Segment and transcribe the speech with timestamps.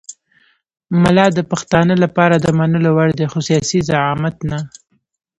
[1.01, 4.59] ملا د پښتانه لپاره د منلو وړ دی خو سیاسي زعامت نه.